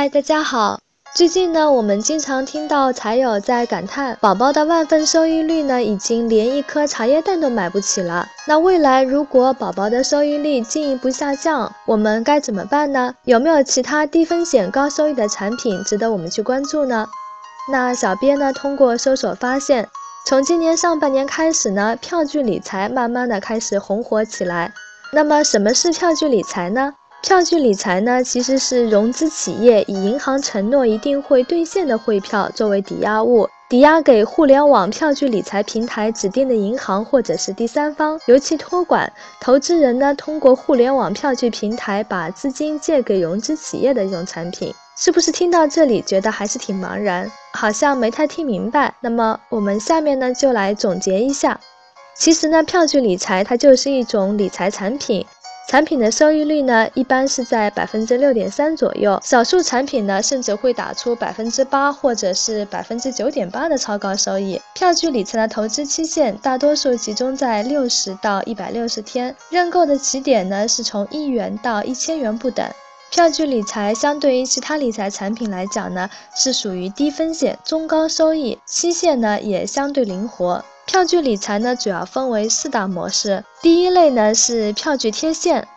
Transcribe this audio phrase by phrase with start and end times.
[0.00, 0.78] 嗨，大家好。
[1.16, 8.24] 最近呢，我们经常听到财友在感叹，宝宝的万分收益率呢，已经连一颗茶叶蛋都买不起了。
[8.46, 13.12] 那未来如果宝宝的收益率进一步下降，我们该怎么办呢？
[13.24, 17.08] 有没有其他低风险高收益的产品值得我们去关注呢？
[17.72, 19.88] 那小编呢，通过搜索发现，
[20.24, 24.72] 从今年上半年开始呢，票据理财慢慢的开始红火起来。
[25.12, 26.94] 那么什么是票据理财呢？
[27.20, 39.12] 票据理财呢，其实是融资企业以银行承诺一定会兑现的汇票作为抵押物，抵押给互联网票据理财平台指定的银行或者是第三方，由其托管。
[39.40, 44.72] 投资人呢，通过互联网票据平台把资金借给融资企业的一种产品。
[44.96, 48.94] 是不是听到这里觉得还是挺茫然，好像没太听明白？
[49.00, 51.60] 那么我们下面呢，就来总结一下。
[52.16, 55.24] 其实呢，票据理财它就是一种理财产品，
[55.68, 64.58] 产品的收益率呢一般是在百分之六点三左右，少数产品呢甚至会打出百分之八或者是百分之九点八的超高收益。
[64.74, 72.66] 票据理财的投资期限大多数集中在六十到一百六十天，认购的起点呢是从一元到一千元不等。
[73.10, 80.64] 票据理财相对于其他理财产品来讲呢，是属于低风险、中高收益，期限呢也相对灵活。
[80.88, 83.44] 票据理财呢，主要分为四大模式。
[83.60, 85.68] 第一类呢是票据贴现，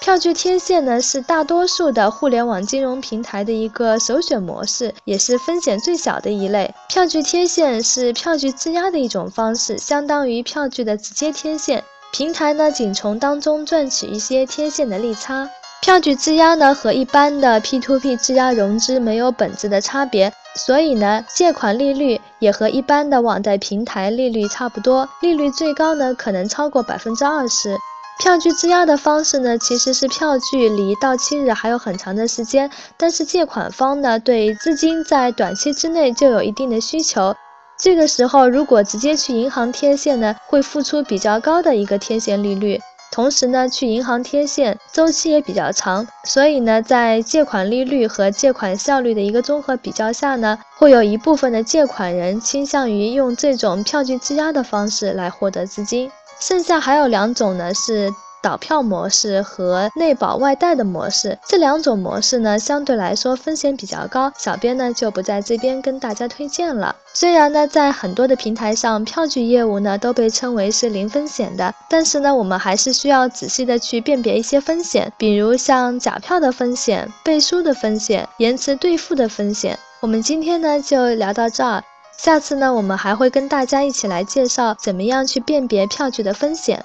[0.00, 6.74] 票据贴现呢是大多数的互联网金融平台的一个首选模式，也是风险最小的一类。
[6.88, 15.48] 票据贴现是票据质押的一种方式，相当于票据的直接贴现，平台呢仅从当中赚取一些贴现的利差。
[15.80, 20.32] 票据质押呢和一般的 P2P 质押融资没有本质的差别。
[20.56, 27.76] 所以呢，借款利率也和一般的网贷平台利率差不多，利率最高呢可能超过百分之二十。
[28.18, 37.34] 票据质押的方式呢，其实是票据离到期日还有很长的时间，但是借款方呢对资金在短期之内就有一定的需求，
[37.78, 42.80] 这个时候如果直接去银行贴现呢，会付出比较高的一个贴现利率。
[43.16, 58.12] 同时呢，去银行贴现周期也比较长，所以呢，在借款利率和借款效率的一个综合比较下呢，会有一部分的借款人倾向于用这种票据质押的方式来获得资金，剩下还有两种呢是。
[58.46, 66.94] 倒票模式和内保外贷的模式，这两种模式呢，相对来说风险比较高，小编呢就不在这边跟大家推荐了。
[67.12, 79.76] 虽然呢，在很多的平台上，票据业务呢都被称为是零风险的，但是呢，我们还是需要仔细的去辨别一些风险，比如像假票的风险、背书的风险、延迟兑付的风险。
[79.98, 81.82] 我们今天呢就聊到这儿，
[82.16, 86.84] 下次呢我们还会跟大家一起来介绍怎么样去辨别票据的风险。